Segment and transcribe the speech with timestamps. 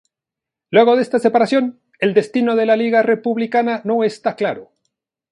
[0.71, 4.71] Luego de esta separación, el destino de la Liga Republicana no está claro.